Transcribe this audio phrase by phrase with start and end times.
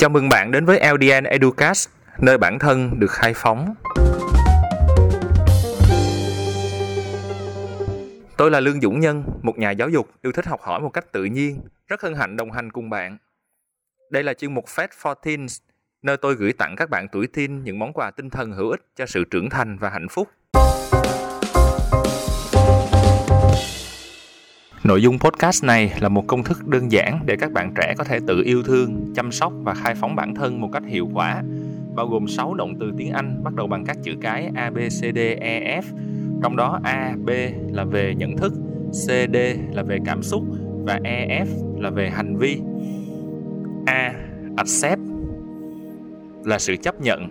[0.00, 3.74] Chào mừng bạn đến với LDN Educast, nơi bản thân được khai phóng.
[8.36, 11.12] Tôi là Lương Dũng Nhân, một nhà giáo dục yêu thích học hỏi một cách
[11.12, 13.18] tự nhiên, rất hân hạnh đồng hành cùng bạn.
[14.10, 15.58] Đây là chuyên mục Fed for Teens,
[16.02, 18.80] nơi tôi gửi tặng các bạn tuổi teen những món quà tinh thần hữu ích
[18.96, 20.28] cho sự trưởng thành và hạnh phúc.
[24.90, 28.04] Nội dung podcast này là một công thức đơn giản để các bạn trẻ có
[28.04, 31.42] thể tự yêu thương, chăm sóc và khai phóng bản thân một cách hiệu quả,
[31.94, 34.76] bao gồm 6 động từ tiếng Anh bắt đầu bằng các chữ cái A, B,
[34.76, 35.82] C, D, E, F.
[36.42, 37.30] Trong đó A, B
[37.72, 38.52] là về nhận thức,
[38.90, 39.36] C, D
[39.72, 40.42] là về cảm xúc
[40.84, 42.60] và E, F là về hành vi.
[43.86, 44.14] A,
[44.56, 45.00] accept
[46.44, 47.28] là sự chấp nhận.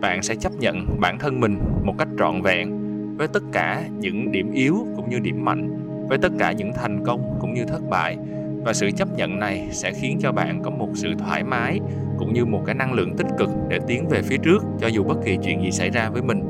[0.00, 2.77] Bạn sẽ chấp nhận bản thân mình một cách trọn vẹn
[3.18, 7.04] với tất cả những điểm yếu cũng như điểm mạnh, với tất cả những thành
[7.04, 8.16] công cũng như thất bại.
[8.64, 11.80] Và sự chấp nhận này sẽ khiến cho bạn có một sự thoải mái
[12.18, 15.04] cũng như một cái năng lượng tích cực để tiến về phía trước cho dù
[15.04, 16.40] bất kỳ chuyện gì xảy ra với mình.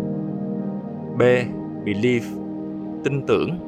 [1.19, 1.23] B.
[1.85, 2.27] Believe
[3.05, 3.59] tin tưởng.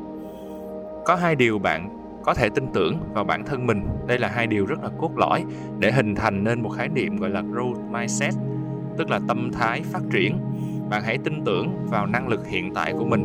[1.05, 3.83] Có hai điều bạn có thể tin tưởng vào bản thân mình.
[4.07, 5.45] Đây là hai điều rất là cốt lõi
[5.79, 8.35] để hình thành nên một khái niệm gọi là growth mindset,
[8.97, 10.37] tức là tâm thái phát triển
[10.91, 13.25] bạn hãy tin tưởng vào năng lực hiện tại của mình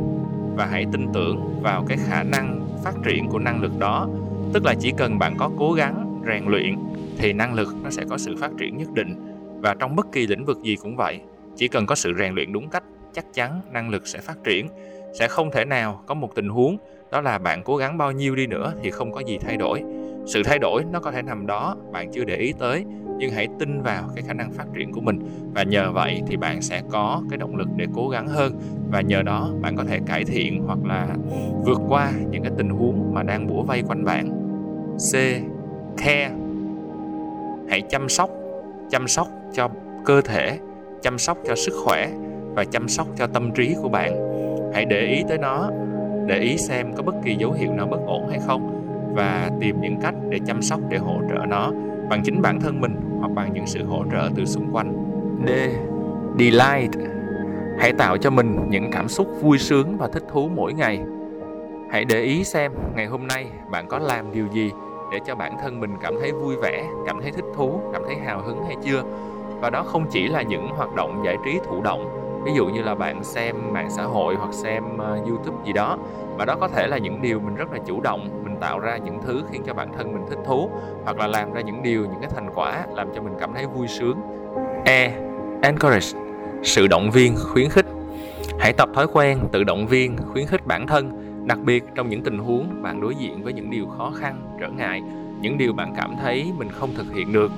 [0.55, 4.07] và hãy tin tưởng vào cái khả năng phát triển của năng lực đó.
[4.53, 6.75] Tức là chỉ cần bạn có cố gắng, rèn luyện
[7.17, 9.15] thì năng lực nó sẽ có sự phát triển nhất định.
[9.61, 11.19] Và trong bất kỳ lĩnh vực gì cũng vậy,
[11.55, 14.67] chỉ cần có sự rèn luyện đúng cách, chắc chắn năng lực sẽ phát triển.
[15.19, 16.77] Sẽ không thể nào có một tình huống
[17.11, 19.83] đó là bạn cố gắng bao nhiêu đi nữa thì không có gì thay đổi.
[20.25, 22.85] Sự thay đổi nó có thể nằm đó, bạn chưa để ý tới
[23.17, 25.19] nhưng hãy tin vào cái khả năng phát triển của mình.
[25.53, 28.59] Và nhờ vậy thì bạn sẽ có cái động lực để cố gắng hơn.
[28.91, 31.07] Và nhờ đó, bạn có thể cải thiện hoặc là
[31.65, 34.29] vượt qua những cái tình huống mà đang bủa vây quanh bạn.
[34.95, 35.13] C.
[35.97, 36.31] Care.
[37.69, 38.29] Hãy chăm sóc.
[38.89, 39.69] Chăm sóc cho
[40.05, 40.59] cơ thể,
[41.01, 42.09] chăm sóc cho sức khỏe
[42.55, 44.15] và chăm sóc cho tâm trí của bạn.
[44.73, 45.69] Hãy để ý tới nó,
[46.27, 48.81] để ý xem có bất kỳ dấu hiệu nào bất ổn hay không
[49.15, 51.71] và tìm những cách để chăm sóc để hỗ trợ nó
[52.09, 54.93] bằng chính bản thân mình hoặc bằng những sự hỗ trợ từ xung quanh.
[55.47, 55.49] D.
[56.39, 56.91] Delight
[57.79, 60.99] Hãy tạo cho mình những cảm xúc vui sướng và thích thú mỗi ngày.
[61.91, 64.71] Hãy để ý xem ngày hôm nay bạn có làm điều gì
[65.11, 68.15] để cho bản thân mình cảm thấy vui vẻ, cảm thấy thích thú, cảm thấy
[68.15, 69.03] hào hứng hay chưa.
[69.61, 72.81] Và đó không chỉ là những hoạt động giải trí thụ động, ví dụ như
[72.81, 75.97] là bạn xem mạng xã hội hoặc xem uh, YouTube gì đó,
[76.37, 78.97] và đó có thể là những điều mình rất là chủ động mình tạo ra
[78.97, 80.69] những thứ khiến cho bản thân mình thích thú
[81.03, 83.65] hoặc là làm ra những điều những cái thành quả làm cho mình cảm thấy
[83.65, 84.17] vui sướng.
[84.85, 85.11] E
[85.61, 86.07] encourage
[86.63, 87.85] sự động viên khuyến khích.
[88.59, 91.11] Hãy tập thói quen tự động viên khuyến khích bản thân
[91.47, 94.69] đặc biệt trong những tình huống bạn đối diện với những điều khó khăn trở
[94.69, 95.01] ngại
[95.41, 97.51] những điều bạn cảm thấy mình không thực hiện được.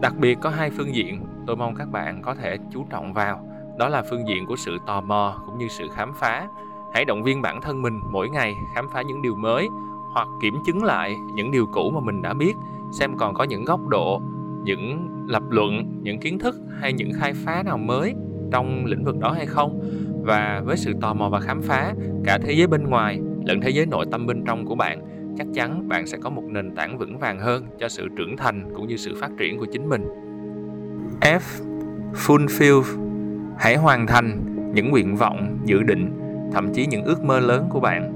[0.00, 3.48] Đặc biệt có hai phương diện tôi mong các bạn có thể chú trọng vào.
[3.78, 6.48] Đó là phương diện của sự tò mò cũng như sự khám phá.
[6.94, 9.68] Hãy động viên bản thân mình mỗi ngày khám phá những điều mới
[10.12, 12.52] hoặc kiểm chứng lại những điều cũ mà mình đã biết,
[12.92, 14.20] xem còn có những góc độ,
[14.64, 18.14] những lập luận, những kiến thức hay những khai phá nào mới
[18.52, 19.80] trong lĩnh vực đó hay không.
[20.24, 23.70] Và với sự tò mò và khám phá, cả thế giới bên ngoài lẫn thế
[23.70, 25.00] giới nội tâm bên trong của bạn,
[25.38, 28.72] chắc chắn bạn sẽ có một nền tảng vững vàng hơn cho sự trưởng thành
[28.76, 30.25] cũng như sự phát triển của chính mình.
[31.20, 31.40] F
[32.14, 32.82] fulfill
[33.58, 36.20] hãy hoàn thành những nguyện vọng, dự định,
[36.52, 38.12] thậm chí những ước mơ lớn của bạn.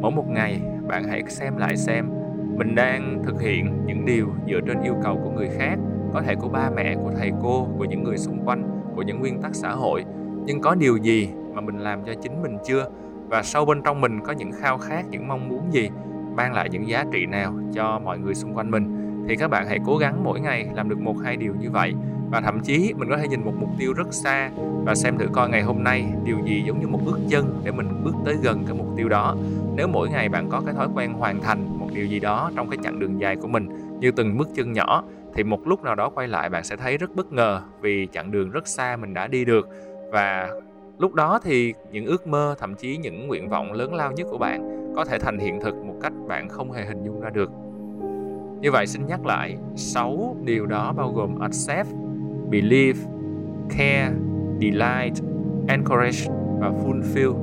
[0.00, 2.10] Mỗi một ngày, bạn hãy xem lại xem,
[2.56, 5.78] mình đang thực hiện những điều dựa trên yêu cầu của người khác,
[6.12, 9.20] có thể của ba mẹ, của thầy cô, của những người xung quanh, của những
[9.20, 10.04] nguyên tắc xã hội.
[10.46, 12.90] Nhưng có điều gì mà mình làm cho chính mình chưa?
[13.28, 15.90] Và sâu bên trong mình có những khao khát, những mong muốn gì?
[16.36, 18.96] Mang lại những giá trị nào cho mọi người xung quanh mình?
[19.28, 21.94] Thì các bạn hãy cố gắng mỗi ngày làm được một, hai điều như vậy
[22.30, 24.50] và thậm chí mình có thể nhìn một mục tiêu rất xa
[24.84, 27.72] và xem thử coi ngày hôm nay điều gì giống như một bước chân để
[27.72, 29.36] mình bước tới gần cái mục tiêu đó.
[29.76, 32.70] Nếu mỗi ngày bạn có cái thói quen hoàn thành một điều gì đó trong
[32.70, 33.68] cái chặng đường dài của mình,
[34.00, 36.98] như từng bước chân nhỏ, thì một lúc nào đó quay lại bạn sẽ thấy
[36.98, 39.68] rất bất ngờ vì chặng đường rất xa mình đã đi được.
[40.12, 40.48] Và
[40.98, 44.38] lúc đó thì những ước mơ, thậm chí những nguyện vọng lớn lao nhất của
[44.38, 47.50] bạn có thể thành hiện thực một cách bạn không hề hình dung ra được.
[48.60, 51.88] Như vậy xin nhắc lại 6 điều đó bao gồm accept
[52.50, 52.98] believe,
[53.78, 54.12] care,
[54.60, 55.22] delight,
[55.68, 56.18] encourage
[56.60, 57.34] và fulfill.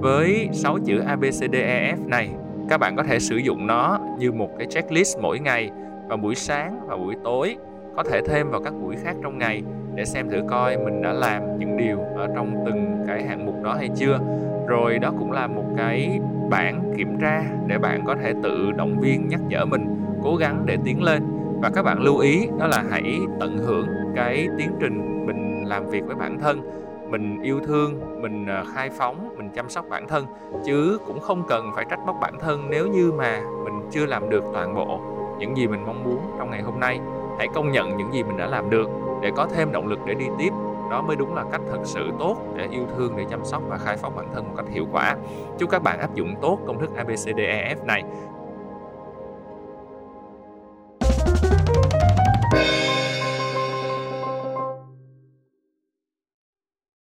[0.00, 2.30] Với 6 chữ ABCDEF này,
[2.68, 5.70] các bạn có thể sử dụng nó như một cái checklist mỗi ngày
[6.08, 7.56] vào buổi sáng và buổi tối,
[7.96, 9.62] có thể thêm vào các buổi khác trong ngày
[9.94, 13.62] để xem thử coi mình đã làm những điều ở trong từng cái hạng mục
[13.62, 14.18] đó hay chưa.
[14.66, 16.20] Rồi đó cũng là một cái
[16.50, 19.86] bảng kiểm tra để bạn có thể tự động viên nhắc nhở mình
[20.22, 21.22] cố gắng để tiến lên
[21.62, 25.90] và các bạn lưu ý, đó là hãy tận hưởng cái tiến trình mình làm
[25.90, 26.62] việc với bản thân,
[27.10, 30.26] mình yêu thương, mình ờ, khai phóng, mình chăm sóc bản thân.
[30.66, 34.30] Chứ cũng không cần phải trách móc bản thân nếu như mà mình chưa làm
[34.30, 35.00] được toàn bộ
[35.38, 37.00] những gì mình mong muốn trong ngày hôm nay.
[37.38, 38.90] Hãy công nhận những gì mình đã làm được
[39.22, 40.50] để có thêm động lực để đi tiếp.
[40.90, 43.78] Đó mới đúng là cách thật sự tốt để yêu thương, để chăm sóc và
[43.78, 45.16] khai phóng bản thân một cách hiệu quả.
[45.58, 48.02] Chúc các bạn áp dụng tốt công thức ABCDEF này.